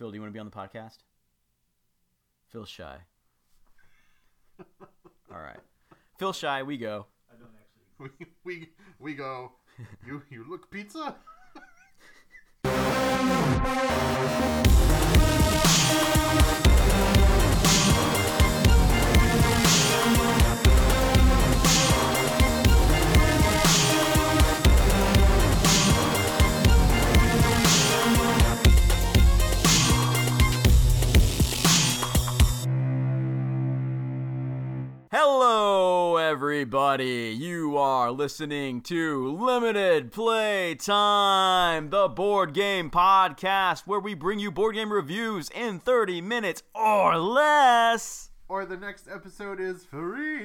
[0.00, 0.96] Phil, do you want to be on the podcast?
[2.48, 2.96] Phil shy.
[5.30, 5.60] All right.
[6.16, 7.04] Phil shy, we go.
[7.30, 8.30] I don't actually.
[8.44, 8.68] We we
[8.98, 9.52] we go.
[10.06, 11.16] You you look pizza.
[35.22, 37.36] Hello, everybody.
[37.38, 44.50] You are listening to Limited Play Time, the board game podcast where we bring you
[44.50, 48.29] board game reviews in 30 minutes or less.
[48.50, 50.40] Or the next episode is free.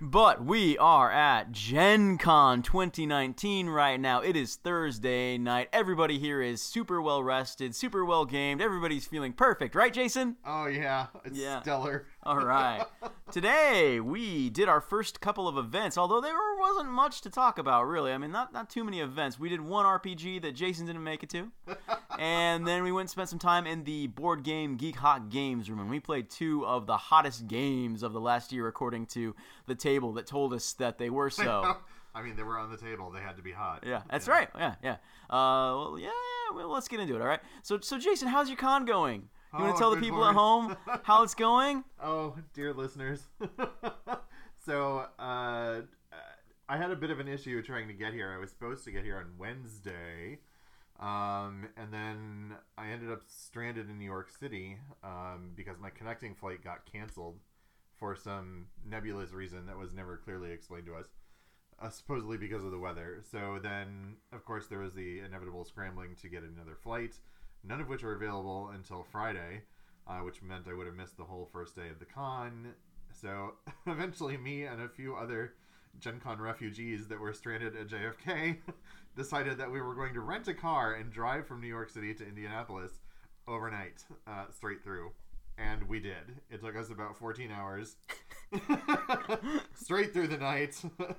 [0.00, 4.22] But we are at Gen Con 2019 right now.
[4.22, 5.68] It is Thursday night.
[5.70, 8.62] Everybody here is super well rested, super well gamed.
[8.62, 10.36] Everybody's feeling perfect, right, Jason?
[10.46, 11.60] Oh yeah, it's Yeah.
[11.60, 12.06] stellar.
[12.22, 12.82] All right.
[13.30, 17.84] Today we did our first couple of events, although there wasn't much to talk about
[17.86, 18.10] really.
[18.12, 19.38] I mean, not not too many events.
[19.38, 21.52] We did one RPG that Jason didn't make it to,
[22.20, 25.68] and then we went and spent some time in the board game Geek Hot Games
[25.70, 29.34] room, and we played two of the hottest games of the last year, according to
[29.66, 31.76] the table that told us that they were so.
[32.14, 33.10] I mean, they were on the table.
[33.10, 33.84] They had to be hot.
[33.86, 34.48] Yeah, that's right.
[34.56, 34.92] Yeah, yeah.
[35.30, 36.56] Uh, well, yeah, yeah.
[36.56, 37.22] Well, let's get into it.
[37.22, 37.40] All right.
[37.62, 39.28] So, so Jason, how's your con going?
[39.52, 41.84] You want Oh, to tell the people at home how it's going?
[42.02, 43.22] Oh, dear listeners.
[44.64, 45.80] so, uh,
[46.68, 48.32] I had a bit of an issue trying to get here.
[48.34, 50.38] I was supposed to get here on Wednesday,
[51.00, 56.34] um, and then I ended up stranded in New York City um, because my connecting
[56.34, 57.38] flight got canceled
[57.98, 61.06] for some nebulous reason that was never clearly explained to us.
[61.82, 63.22] Uh, supposedly because of the weather.
[63.32, 67.14] So then, of course, there was the inevitable scrambling to get another flight,
[67.64, 69.62] none of which were available until Friday
[70.10, 72.74] uh, which meant I would have missed the whole first day of the con.
[73.12, 73.54] So
[73.86, 75.54] eventually, me and a few other
[75.98, 78.58] Gen Con refugees that were stranded at JFK
[79.16, 82.14] decided that we were going to rent a car and drive from New York City
[82.14, 83.00] to Indianapolis
[83.48, 85.10] overnight, uh, straight through.
[85.58, 86.40] And we did.
[86.50, 87.96] It took us about 14 hours,
[89.74, 90.80] straight through the night.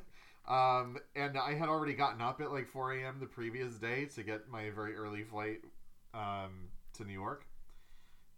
[0.49, 3.19] Um, and I had already gotten up at like 4 a.m.
[3.19, 5.59] the previous day to get my very early flight
[6.15, 7.45] um, to New York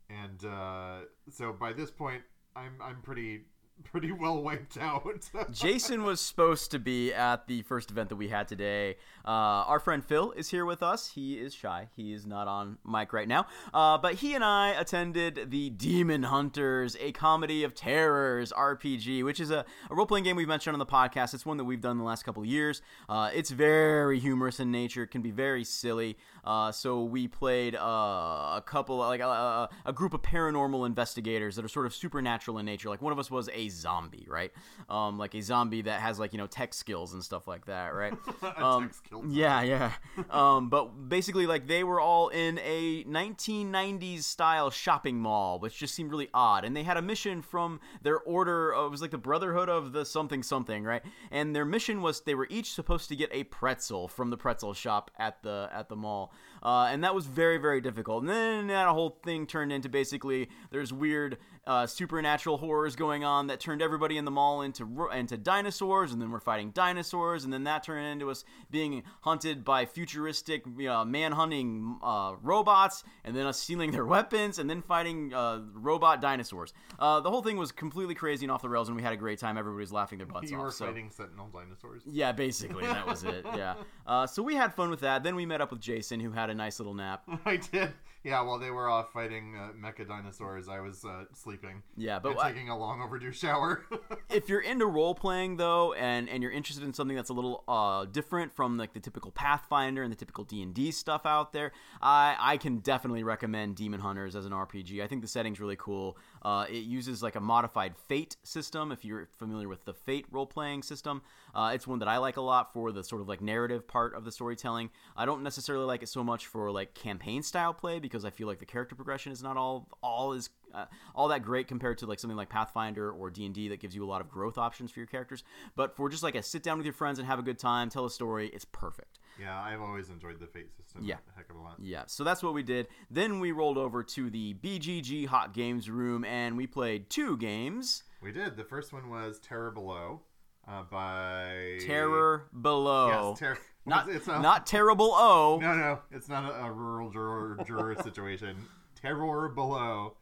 [0.10, 2.22] and uh, so by this point
[2.56, 3.42] i'm i'm pretty
[3.84, 8.28] pretty well wiped out Jason was supposed to be at the first event that we
[8.28, 8.96] had today.
[9.26, 9.30] Uh,
[9.68, 11.12] our friend Phil is here with us.
[11.14, 11.90] He is shy.
[11.96, 13.48] He is not on mic right now.
[13.74, 19.40] Uh, but he and I attended the Demon Hunters, a comedy of terrors RPG, which
[19.40, 21.34] is a, a role playing game we've mentioned on the podcast.
[21.34, 22.82] It's one that we've done the last couple of years.
[23.08, 25.04] Uh, it's very humorous in nature.
[25.04, 26.18] It can be very silly.
[26.44, 31.64] Uh, so we played uh, a couple, like a, a group of paranormal investigators that
[31.64, 32.90] are sort of supernatural in nature.
[32.90, 34.52] Like one of us was a zombie, right?
[34.90, 37.94] Um, like a zombie that has like you know tech skills and stuff like that,
[37.94, 38.14] right?
[38.58, 38.92] Um,
[39.28, 39.92] yeah, yeah.
[40.30, 45.96] Um, but basically, like they were all in a 1990s style shopping mall, which just
[45.96, 46.66] seemed really odd.
[46.66, 48.76] And they had a mission from their order.
[48.76, 51.02] uh, It was like the Brotherhood of the something something, right?
[51.32, 54.74] And their mission was they were each supposed to get a pretzel from the pretzel
[54.74, 56.34] shop at the at the mall.
[56.62, 58.22] Uh, and that was very very difficult.
[58.22, 63.48] And then that whole thing turned into basically there's weird uh, supernatural horrors going on
[63.48, 67.44] that turned everybody in the mall into ro- into dinosaurs, and then we're fighting dinosaurs,
[67.44, 73.04] and then that turned into us being hunted by futuristic you know, man-hunting uh, robots,
[73.24, 76.74] and then us stealing their weapons, and then fighting uh, robot dinosaurs.
[77.00, 79.18] Uh, the whole thing was completely crazy and off the rails, and we had a
[79.18, 79.58] great time.
[79.58, 80.64] Everybody was laughing their butts you off.
[80.64, 80.86] were so.
[80.86, 83.46] fighting sentinel dinosaurs Yeah, basically, that was it.
[83.56, 83.76] Yeah.
[84.06, 85.24] Uh, so we had fun with that.
[85.24, 87.24] Then we met up with Jason, who had a nice little nap.
[87.46, 91.24] i did yeah while they were off fighting uh, mecha dinosaurs i was uh,
[91.54, 93.86] sleeping Yeah, but I- taking a long overdue shower.
[94.30, 97.64] If you're into role playing though and and you're interested in something that's a little
[97.68, 101.72] uh different from like the typical pathfinder and the typical d&d stuff out there
[102.02, 105.76] i i can definitely recommend demon hunters as an rpg i think the setting's really
[105.76, 106.18] cool.
[106.42, 110.46] Uh, it uses like a modified fate system if you're familiar with the fate role
[110.46, 111.22] playing system.
[111.56, 114.14] Uh, it's one that i like a lot for the sort of like narrative part
[114.16, 114.90] of the storytelling.
[115.16, 118.48] I don't necessarily like it so much for like campaign style play because i feel
[118.48, 120.86] like the character progression is not all all is uh,
[121.16, 123.96] all that great compared to like something like Pathfinder or D and D that gives
[123.96, 125.44] you a lot of growth options for your characters.
[125.76, 127.90] But for just like a sit down with your friends and have a good time,
[127.90, 129.20] tell a story, it's perfect.
[129.40, 131.18] yeah i've always enjoyed the fate system Yeah.
[131.34, 132.88] a heck of a lot Yeah, so that's what we did.
[133.10, 138.04] Then we rolled over to the BGG Hot Games room and we played two games.
[138.22, 140.22] we did the first one was terror below
[140.68, 143.32] uh, by Terror Below.
[143.32, 145.60] yes terror not it's a, not terrible O.
[145.62, 148.56] no no it's not a, a rural juror, juror situation
[148.96, 150.16] Terror Below,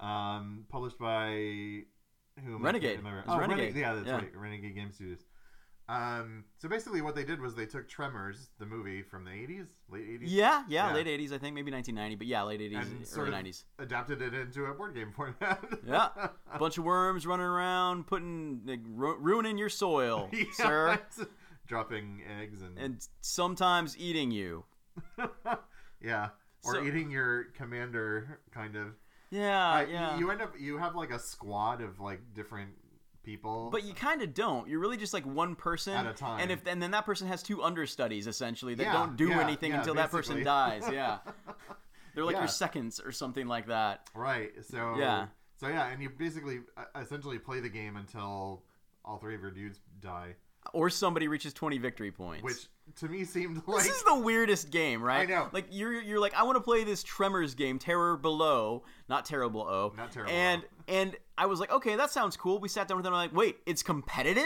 [0.00, 1.28] um, published by
[2.44, 2.54] who?
[2.56, 3.00] am I- Renegade.
[3.04, 3.18] I?
[3.18, 3.58] It Oh, Renegade.
[3.58, 3.76] Renegade.
[3.76, 4.14] Yeah, that's Yeah.
[4.16, 4.36] right.
[4.36, 5.24] Renegade Game Studios.
[5.88, 9.68] Um, so basically, what they did was they took Tremors, the movie from the '80s,
[9.88, 10.94] late '80s, Yeah, yeah, Yeah.
[10.94, 13.64] late '80s, I think, maybe 1990, but yeah, late '80s, and early of '90s.
[13.78, 15.64] adapted it into a board game format.
[15.86, 16.08] Yeah,
[16.52, 21.00] a bunch of worms running around, putting like, ru- ruining your soil, Yeah, sir,
[21.68, 24.64] dropping eggs and, and sometimes eating you.
[26.00, 26.30] yeah,
[26.64, 28.88] or So- eating your commander, kind of.
[29.30, 30.18] Yeah, I- yeah.
[30.18, 32.70] You end up you have like a squad of like different
[33.22, 33.70] people.
[33.70, 34.68] But you kind of don't.
[34.68, 36.40] You're really just like one person At a time.
[36.40, 39.40] and if and then that person has two understudies essentially that Yeah, don't do yeah,
[39.40, 40.84] anything yeah, until that person dies.
[40.90, 41.18] Yeah,
[42.14, 44.08] they're like your seconds or something like that.
[44.14, 44.52] right.
[44.70, 45.26] So Yeah.
[45.58, 48.62] So yeah, and you basically uh, essentially play the game until
[49.04, 50.34] all three of your dudes die,
[50.72, 52.42] Or somebody reaches 20 victory points.
[52.42, 52.66] which
[52.96, 55.28] to me seemed like this is the weirdest game, right?
[55.28, 55.48] I know.
[55.52, 59.62] Like you're you're like I want to play this Tremors game, Terror Below, not Terrible
[59.62, 59.92] O.
[59.96, 62.58] Not Terrible, And and I was like, okay, that sounds cool.
[62.60, 64.44] We sat down with them and I'm like, wait, it's competitive.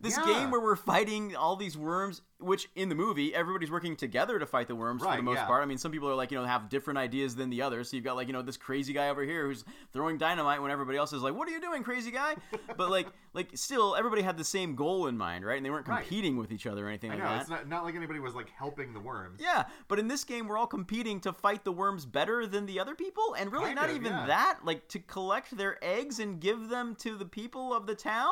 [0.00, 0.24] This Yeah.
[0.24, 4.46] game where we're fighting all these worms, which in the movie everybody's working together to
[4.46, 5.46] fight the worms for the most yeah.
[5.46, 5.62] part.
[5.62, 7.90] I mean, some people are like, you know, have different ideas than the others.
[7.90, 10.70] So you've got like, you know, this crazy guy over here who's throwing dynamite when
[10.70, 12.34] everybody else is like, "What are you doing, crazy guy?"
[12.76, 15.56] but like, like still, everybody had the same goal in mind, right?
[15.56, 16.00] And they weren't Right.
[16.00, 17.40] competing with each other or anything I like know that.
[17.42, 19.40] it's not not like anybody was like helping the worms.
[19.40, 22.80] Yeah, but in this game, we're all competing to fight the worms better than the
[22.80, 24.26] other people, and really Kind not of, even yeah.
[24.26, 24.58] that.
[24.64, 28.30] Like to collect their eggs and give them to the people of the town,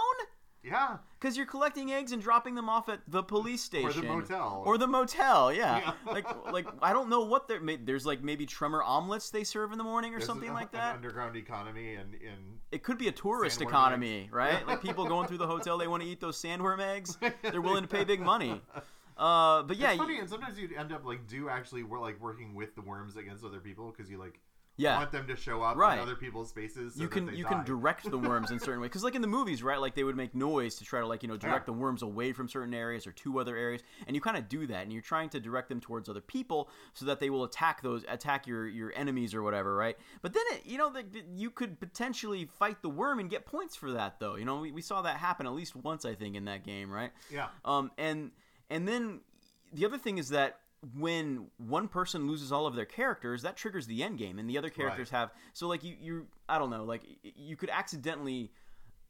[0.62, 0.98] Yeah.
[1.18, 4.62] because you're collecting eggs and dropping them off at the police station Or the motel.
[4.66, 5.52] or the motel.
[5.52, 6.12] Yeah, Yeah.
[6.12, 7.60] like like I don't know what they're.
[7.60, 10.54] may- There's like maybe tremor omelets they serve in the morning or There's something a-
[10.54, 10.94] like An that.
[10.96, 14.32] underground economy and in It could be a tourist economy, eggs.
[14.32, 14.66] right?
[14.66, 17.16] Like people going through the hotel, they want to eat those sandworm eggs.
[17.42, 18.60] They're willing to pay big money.
[19.16, 22.00] Uh, but yeah, it's funny, y- and sometimes you end up like do actually we're
[22.00, 24.40] like working with the worms against other people because you like
[24.80, 24.98] yeah.
[24.98, 25.94] want them to show up Right.
[25.94, 26.94] in other people's spaces.
[26.94, 27.50] So you that can you die.
[27.50, 30.04] can direct the worms in certain ways because like in the movies right like they
[30.04, 31.74] would make noise to try to like you know direct Yeah.
[31.74, 34.66] the worms away from certain areas or to other areas and you kind of do
[34.68, 37.82] that and you're trying to direct them towards other people so that they will attack
[37.82, 41.04] those attack your your enemies or whatever right but then it, you know the-
[41.34, 44.72] you could potentially fight the worm and get points for that though you know we,
[44.72, 47.48] we saw that happen at least once i think in that game right Yeah.
[47.64, 48.30] um, and
[48.70, 49.20] and then
[49.72, 50.59] the other thing is that
[50.96, 54.56] when one person loses all of their characters, that triggers the end game, and the
[54.58, 55.30] other characters have.
[55.52, 58.50] So like you, you, I don't know, like you could accidentally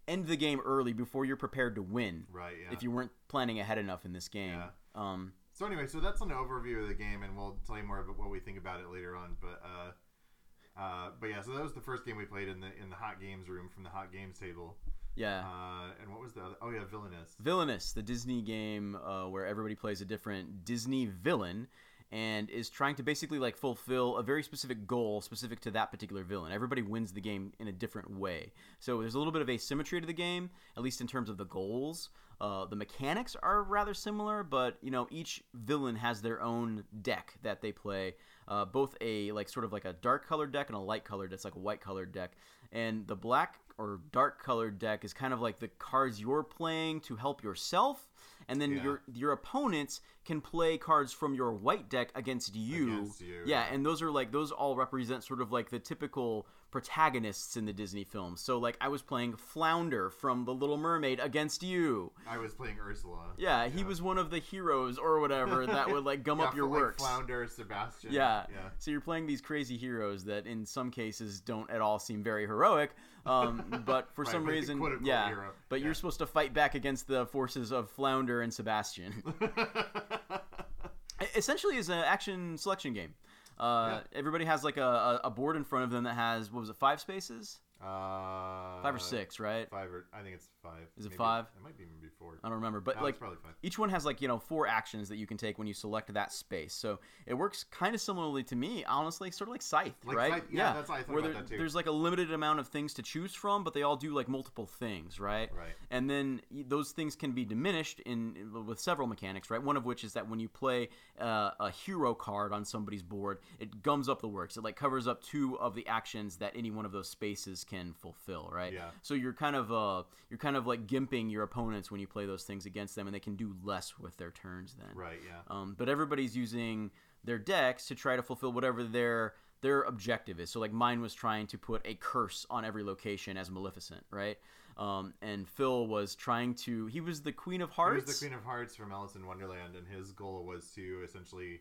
[0.08, 2.56] end the game early before you're prepared to win Right.
[2.64, 2.72] Yeah.
[2.72, 4.54] if you weren't planning ahead enough in this game.
[4.54, 4.68] Yeah.
[4.96, 8.00] Um, So anyway, so that's an overview of the game, and we'll tell you more
[8.00, 9.36] about what we think about it later on.
[9.40, 12.68] But uh, uh, but yeah, so that was the first game we played in the
[12.82, 14.76] in the hot games room from the hot games table.
[15.16, 15.40] Yeah.
[15.40, 16.54] Uh, and what was the other?
[16.62, 17.36] Oh yeah, villainous.
[17.40, 21.68] Villainous, the Disney game uh, where everybody plays a different Disney villain
[22.12, 26.24] and is trying to basically like fulfill a very specific goal specific to that particular
[26.24, 26.52] villain.
[26.52, 28.52] Everybody wins the game in a different way.
[28.80, 31.36] So there's a little bit of asymmetry to the game, at least in terms of
[31.36, 32.10] the goals.
[32.40, 37.34] Uh, the mechanics are rather similar, but you know each villain has their own deck
[37.42, 38.14] that they play.
[38.48, 41.32] Uh, both a like sort of like a dark colored deck and a light colored.
[41.32, 42.32] It's like a white colored deck,
[42.72, 47.00] and the black or dark colored deck is kind of like the cards you're playing
[47.00, 48.08] to help yourself,
[48.46, 48.82] and then Yeah.
[48.84, 52.92] your your opponents can play cards from your white deck against you.
[52.98, 53.72] Against you, yeah, yeah.
[53.74, 57.72] and those are like those all represent sort of like the typical protagonists in the
[57.72, 58.40] Disney films.
[58.40, 62.12] So like I was playing Flounder from The Little Mermaid against you.
[62.28, 63.18] I was playing Ursula.
[63.38, 66.56] Yeah, he was one of the heroes or whatever that would like gum Yeah, up
[66.56, 67.02] your like, works.
[67.02, 68.12] Flounder, Sebastian.
[68.12, 68.44] Yeah.
[68.50, 68.68] Yeah.
[68.78, 72.46] So you're playing these crazy heroes that in some cases don't at all seem very
[72.46, 72.90] heroic.
[73.26, 75.28] Um, but for Right, some reason, yeah.
[75.28, 75.50] hero.
[75.68, 79.22] But you're supposed to fight back against the forces of Flounder and Sebastian.
[81.34, 83.14] Essentially, is an action selection game.
[83.60, 86.60] Uh, Everybody has like a, a a board in front of them that has what
[86.60, 89.68] was it, five spaces, uh, five or six, right?
[89.70, 90.88] Five or I think it's five.
[90.96, 91.46] Is it Maybe- five?
[91.56, 92.38] It might be even before.
[92.44, 93.54] I don't remember, but No, like it's probably five.
[93.62, 96.12] each one has like you know four actions that you can take when you select
[96.14, 96.74] that space.
[96.74, 100.32] So it works kind of similarly to me, honestly, sort of like Scythe, Like right?
[100.34, 101.56] Scythe- yeah, that's I thought where about there- that too.
[101.58, 104.28] There's like a limited amount of things to choose from, but they all do like
[104.28, 105.50] multiple things, right?
[105.54, 105.72] Right.
[105.90, 109.62] And then y- those things can be diminished in with several mechanics, right?
[109.62, 110.88] One of which is that when you play
[111.20, 114.56] uh, a hero card on somebody's board, it gums up the works.
[114.56, 117.92] It like covers up two of the actions that any one of those spaces can
[117.92, 118.72] fulfill, right?
[118.72, 118.90] Yeah.
[119.02, 122.26] So you're kind of uh you're kind of like gimping your opponents when you play
[122.26, 124.94] those things against them, and they can do less with their turns then.
[124.94, 125.20] Right.
[125.26, 125.40] Yeah.
[125.48, 126.90] Um, but everybody's using
[127.24, 130.50] their decks to try to fulfill whatever their their objective is.
[130.50, 134.38] So like mine was trying to put a curse on every location as Maleficent, right?
[134.76, 136.86] Um, and Phil was trying to.
[136.86, 138.04] He was the Queen of Hearts.
[138.04, 141.02] He was the Queen of Hearts from Alice in Wonderland, and his goal was to
[141.04, 141.60] essentially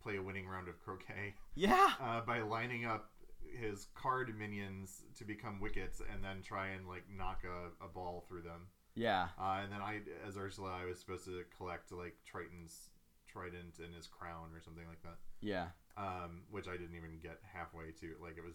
[0.00, 1.90] play a winning round of croquet yeah.
[2.00, 3.11] uh, by lining up
[3.60, 8.24] his card minions to become wickets and then try and like knock a, a ball
[8.28, 8.68] through them.
[8.94, 9.28] Yeah.
[9.40, 12.90] Uh, and then I, as Ursula, I was supposed to collect like Triton's
[13.26, 15.16] trident and his crown or something like that.
[15.40, 15.68] Yeah.
[15.96, 18.14] Um, which I didn't even get halfway to.
[18.20, 18.54] Like it was,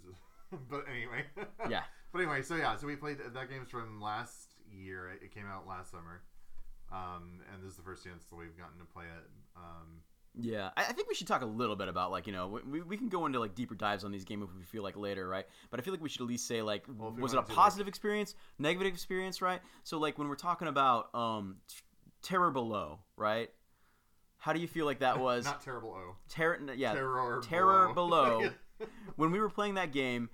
[0.70, 1.26] but anyway.
[1.70, 1.84] Yeah.
[2.14, 5.12] But anyway, so yeah, so we played that game's from last year.
[5.22, 6.22] It came out last summer,
[6.90, 9.28] um, and this is the first chance that we've gotten to play it.
[9.58, 10.02] Um,
[10.40, 12.82] Yeah, I I think we should talk a little bit about like you know we,
[12.82, 15.28] we can go into like deeper dives on these games if we feel like later,
[15.28, 15.46] right?
[15.72, 17.50] But I feel like we should at least say like Well, was it a like-
[17.50, 19.62] positive experience, negative experience, right?
[19.84, 21.76] So like when we're talking about um t-
[22.22, 23.50] Terror Below, right?
[24.38, 25.90] How do you feel like that was not terrible.
[25.90, 26.16] O.
[26.30, 26.60] terror?
[26.76, 27.42] Yeah, Terror.
[27.44, 28.40] Terror below.
[28.42, 28.88] Below.
[29.16, 30.30] when we were playing that game.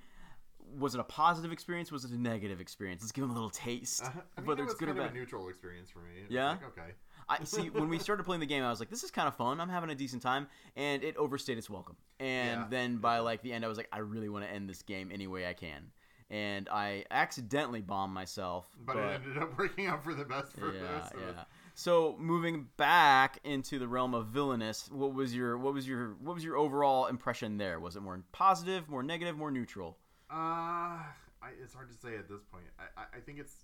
[0.79, 1.91] Was it a positive experience?
[1.91, 3.03] Was it a negative experience?
[3.03, 4.93] Let's give them a little taste, Uh, I mean, whether it it's was good or
[4.95, 6.21] kind of a neutral experience for me.
[6.25, 6.49] It Yeah?
[6.49, 6.91] like, okay.
[7.29, 7.69] I see.
[7.69, 9.59] When we started playing the game, I was like, "This is kind of fun.
[9.61, 11.95] I'm having a decent time," and it overstayed its welcome.
[12.19, 12.67] And Yeah.
[12.69, 15.09] then by like the end, I was like, "I really want to end this game
[15.11, 15.91] any way I can,"
[16.29, 18.67] and I accidentally bombed myself.
[18.79, 21.11] But, it ended up working out for the best for yeah, us.
[21.17, 21.43] yeah.
[21.75, 26.35] So moving back into the realm of villainous, what was your what was your what
[26.35, 27.79] was your overall impression there?
[27.79, 29.97] Was it more positive, more negative, more neutral?
[30.29, 31.01] Uh,
[31.41, 32.65] I, it's hard to say at this point.
[32.79, 33.55] I, I, I think it's.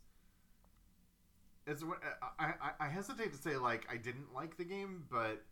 [1.69, 1.99] It's what
[2.39, 5.43] I, I, I hesitate to say like I didn't like the game, but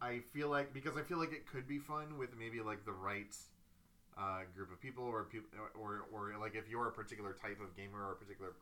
[0.00, 2.92] I feel like because I feel like it could be fun with maybe like the
[2.92, 3.34] right
[4.16, 7.76] uh, group of people or people or, or like if you're a particular type of
[7.76, 8.52] gamer or a particular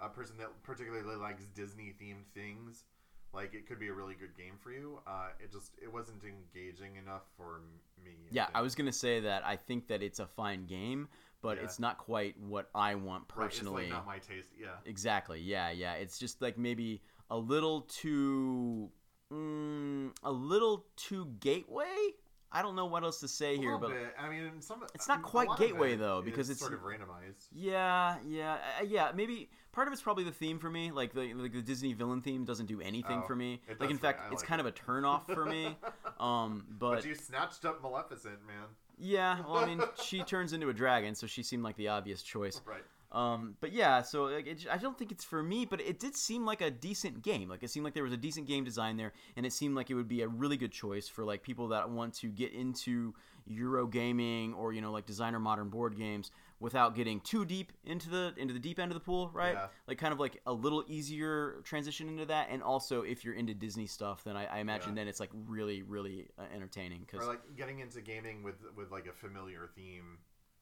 [0.00, 2.84] uh, person that particularly likes Disney themed things,
[3.32, 4.98] like it could be a really good game for you.
[5.06, 7.60] Uh, it just it wasn't engaging enough for
[8.04, 8.12] me.
[8.30, 8.56] Yeah, think.
[8.56, 11.08] I was gonna say that I think that it's a fine game,
[11.42, 11.64] but Yeah.
[11.64, 13.82] it's not quite what I want Right, it's, personally.
[13.84, 14.48] like, not my taste.
[14.58, 14.76] Yeah.
[14.84, 15.40] Exactly.
[15.40, 15.94] Yeah, yeah.
[15.94, 18.90] It's just like maybe a little too,
[19.32, 22.14] mm, a little too gateway.
[22.52, 24.14] I don't know what else to say A here, but bit.
[24.18, 24.84] I mean, some.
[24.94, 27.48] It's not quite gateway, it though, because it's- sort of randomized.
[27.52, 29.10] yeah, yeah, uh, yeah.
[29.14, 30.90] Maybe part of it's probably the theme for me.
[30.92, 33.60] Like the like the Disney villain theme doesn't do anything Oh, for me.
[33.80, 34.22] Like in fact.
[34.22, 35.76] I it's like kind of a turnoff for me.
[36.18, 38.68] Um, But, but you snatched up Maleficent, man.
[38.98, 42.22] Yeah, well, I mean, she turns into a dragon, so she seemed like the obvious
[42.22, 42.60] choice.
[42.64, 42.82] Right.
[43.12, 46.16] Um, but yeah, so like, it, I don't think it's for me, but it did
[46.16, 47.48] seem like a decent game.
[47.48, 49.90] Like it seemed like there was a decent game design there, and it seemed like
[49.90, 53.14] it would be a really good choice for like people that want to get into
[53.46, 58.08] Euro gaming or you know like designer modern board games without getting too deep into
[58.08, 59.54] the into the deep end of the pool, right?
[59.54, 59.66] Yeah.
[59.86, 63.54] Like kind of like a little easier transition into that, and also if you're into
[63.54, 65.02] Disney stuff, then I, I imagine Yeah.
[65.02, 69.06] then it's like really really uh, entertaining because like getting into gaming with with like
[69.06, 70.18] a familiar theme,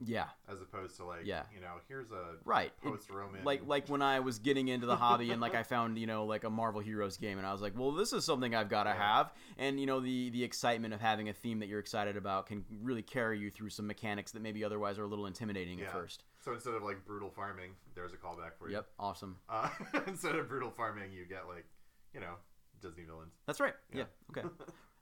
[0.07, 1.43] yeah, as opposed to like Yeah.
[1.55, 2.73] you know, here's a right.
[2.83, 6.07] post-Roman like like when I was getting into the hobby and like I found you
[6.07, 8.69] know like a Marvel Heroes game and I was like, well, this is something I've
[8.69, 9.17] got to Yeah.
[9.17, 12.47] have, and you know the the excitement of having a theme that you're excited about
[12.47, 15.87] can really carry you through some mechanics that maybe otherwise are a little intimidating Yeah.
[15.87, 16.25] at first.
[16.45, 18.75] So instead of like brutal farming, there's a callback for you.
[18.75, 19.37] Yep, awesome.
[19.49, 19.69] Uh,
[20.07, 21.65] instead of brutal farming, you get like
[22.13, 22.35] you know
[22.83, 23.33] Disney villains.
[23.47, 23.75] That's right.
[23.93, 24.05] Yeah.
[24.37, 24.43] Yeah.
[24.43, 24.49] okay.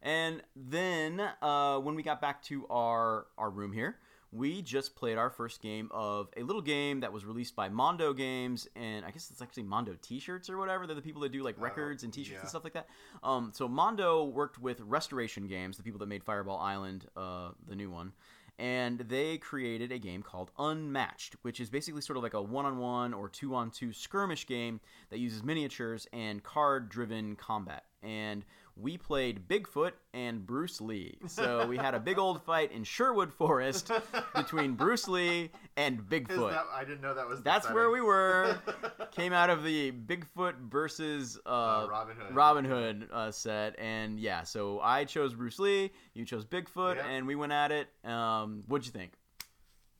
[0.03, 3.97] and then uh, when we got back to our our room here,
[4.33, 8.13] we just played our first game of a little game that was released by Mondo
[8.15, 10.87] Games, and I guess it's actually Mondo T-shirts or whatever.
[10.87, 12.41] They're the people that do like Oh, records and T-shirts yeah.
[12.41, 12.89] and stuff like that.
[13.23, 17.77] Um, so Mondo worked with Restoration Games, the people that made Fireball Island, uh, the
[17.77, 18.13] new one.
[18.59, 22.65] And they created a game called Unmatched, which is basically sort of like a one
[22.67, 27.85] on one or two on two skirmish game that uses miniatures and card driven combat.
[28.03, 28.45] And
[28.77, 31.17] we played Bigfoot and Bruce Lee.
[31.27, 33.91] So we had a big old fight in Sherwood Forest
[34.35, 36.51] between Bruce Lee and Bigfoot.
[36.51, 37.39] that, I didn't know that was.
[37.41, 38.59] the That's where we were.
[39.13, 41.49] Came out of the Bigfoot versus uh,
[41.85, 42.35] Uh, Robin Hood.
[42.35, 47.05] Robin Hood uh, set, and yeah, so I chose Bruce Lee, you chose Bigfoot, Yep.
[47.09, 47.89] and we went at it.
[48.05, 49.13] Um, what'd you think?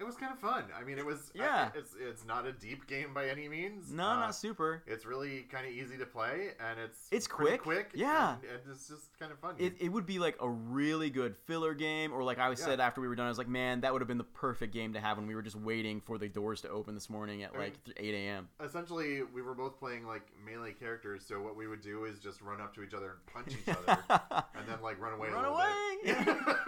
[0.03, 0.65] It was kind of fun.
[0.77, 1.31] I mean, it was.
[1.33, 1.71] Yeah.
[1.73, 3.93] I, it's it's not a deep game by any means.
[3.93, 4.83] No, Uh, not super.
[4.85, 7.63] It's really kind of easy to play, and it's It's quick.
[7.63, 7.93] quick.
[7.95, 8.35] Yeah.
[8.35, 9.55] and, and it's just kind of fun.
[9.59, 12.55] It, it would be like a really good filler game, or like I Yeah.
[12.57, 14.73] said after we were done, I was like, man, that would have been the perfect
[14.75, 17.45] game to have when we were just waiting for the doors to open this morning
[17.45, 18.49] at I like 8 a.m.
[18.61, 22.43] Essentially, we were both playing like melee characters, so what we would do is just
[22.43, 24.03] run up to each other and punch each other,
[24.57, 25.29] and then like run away.
[25.31, 25.69] Run away!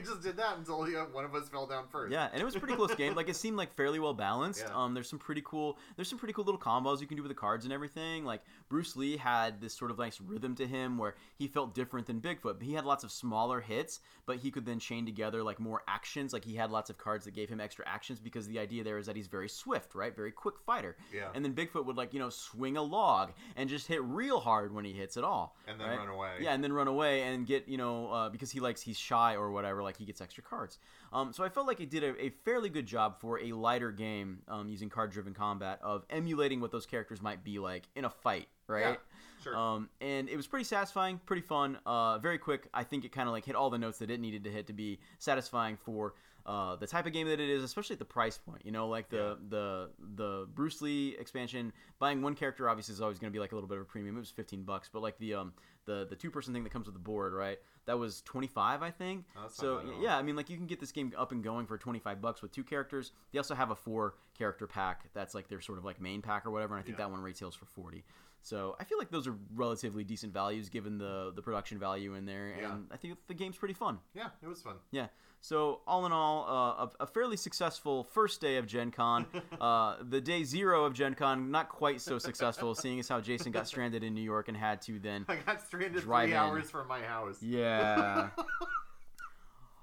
[0.00, 2.12] We just did that until you know, one of us fell down first.
[2.12, 3.14] Yeah, and it was a pretty close game.
[3.14, 4.64] Like it seemed like fairly well balanced.
[4.66, 4.74] Yeah.
[4.74, 5.78] Um, there's some pretty cool.
[5.96, 8.24] There's some pretty cool little combos you can do with the cards and everything.
[8.24, 12.06] Like Bruce Lee had this sort of nice rhythm to him where he felt different
[12.06, 12.62] than Bigfoot.
[12.62, 16.32] He had lots of smaller hits, but he could then chain together like more actions.
[16.32, 18.98] Like he had lots of cards that gave him extra actions because the idea there
[18.98, 20.14] is that he's very swift, right?
[20.14, 20.96] Very quick fighter.
[21.12, 21.28] Yeah.
[21.34, 24.74] And then Bigfoot would like you know swing a log and just hit real hard
[24.74, 25.56] when he hits it all.
[25.68, 25.98] And then right?
[25.98, 26.30] run away.
[26.40, 29.34] Yeah, and then run away and get you know uh, because he likes he's shy
[29.34, 29.60] or whatever.
[29.60, 29.82] whatever.
[29.90, 30.78] Like he gets extra cards.
[31.12, 33.90] Um, so I felt like it did a, a fairly good job for a lighter
[33.90, 38.10] game um, using card-driven combat of emulating what those characters might be like in a
[38.10, 38.82] fight, right?
[38.82, 39.56] Yeah, sure.
[39.56, 42.68] Um, and it was pretty satisfying, pretty fun, uh, very quick.
[42.72, 44.68] I think it kind of like hit all the notes that it needed to hit
[44.68, 46.14] to be satisfying for
[46.46, 48.62] uh, the type of game that it is, especially at the price point.
[48.64, 51.72] You know, like the the the Bruce Lee expansion.
[51.98, 53.86] Buying one character obviously is always going to be like a little bit of a
[53.86, 54.16] premium.
[54.16, 55.52] It was fifteen bucks, but like the um
[55.84, 57.58] the the two person thing that comes with the board, right?
[57.90, 59.24] That was twenty five, I think.
[59.36, 60.02] Oh, so bad at all.
[60.04, 62.20] yeah, I mean, like you can get this game up and going for twenty five
[62.22, 63.10] bucks with two characters.
[63.32, 66.46] They also have a four character pack that's like their sort of like main pack
[66.46, 66.74] or whatever.
[66.76, 67.06] And I think Yeah.
[67.06, 68.04] that one retails for forty.
[68.42, 72.26] So I feel like those are relatively decent values given the the production value in
[72.26, 72.72] there, Yeah.
[72.74, 73.98] and I think the game's pretty fun.
[74.14, 74.76] Yeah, it was fun.
[74.92, 75.08] Yeah.
[75.42, 79.24] So all in all, uh, a, a fairly successful first day of Gen Con.
[79.60, 83.50] uh, the day zero of Gen Con, not quite so successful, seeing as how Jason
[83.50, 85.24] got stranded in New York and had to then.
[85.30, 86.32] I got stranded three in.
[86.34, 87.42] hours from my house.
[87.42, 87.79] Yeah.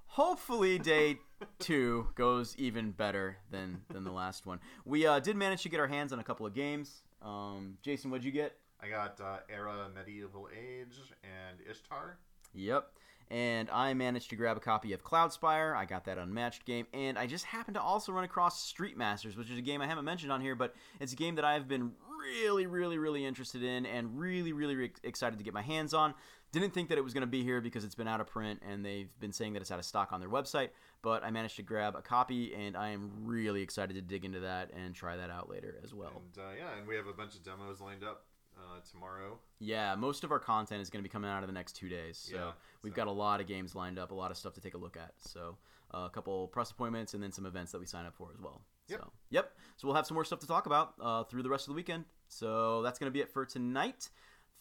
[0.08, 1.20] Hopefully, day
[1.60, 4.60] two goes even better than than the last one.
[4.86, 7.04] We uh, did manage to get our hands on a couple of games.
[7.22, 8.58] Um, Jason, what'd you get?
[8.82, 12.18] I got uh, Era Medieval Age and Ishtar.
[12.54, 12.90] Yep.
[13.30, 15.76] And I managed to grab a copy of Cloudspire.
[15.76, 16.88] I got that unmatched game.
[16.94, 19.88] And I just happened to also run across Street Masters, which is a game I
[19.88, 21.92] haven't mentioned on here, but it's a game that I've been
[22.28, 26.14] really, really, really interested in and really, really re- excited to get my hands on.
[26.52, 28.62] Didn't think that it was going to be here because it's been out of print
[28.68, 30.70] and they've been saying that it's out of stock on their website,
[31.02, 34.40] but I managed to grab a copy and I am really excited to dig into
[34.42, 36.22] that and try that out later as well.
[36.36, 38.24] And uh, yeah, and we have a bunch of demos lined up
[38.58, 39.38] uh, tomorrow.
[39.60, 41.90] Yeah, most of our content is going to be coming out of the next two
[41.90, 42.18] days.
[42.32, 44.54] So Yeah, we've so- got a lot of games lined up, a lot of stuff
[44.54, 45.12] to take a look at.
[45.20, 45.58] So
[45.94, 48.40] uh, a couple press appointments and then some events that we sign up for as
[48.42, 48.62] well.
[48.88, 49.00] Yep.
[49.02, 49.54] So yep.
[49.78, 51.76] So we'll have some more stuff to talk about uh, through the rest of the
[51.76, 52.06] weekend.
[52.28, 54.10] So that's going to be it for tonight.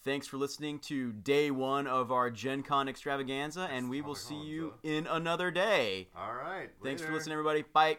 [0.03, 4.39] Thanks for listening to day one of our Gen Con extravaganza, and we will see
[4.39, 6.07] you in another day.
[6.15, 6.69] All right.
[6.83, 7.63] Thanks for listening, everybody.
[7.73, 7.97] Bye.